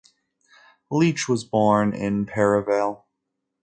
[0.89, 3.03] Leach was born in Perivale.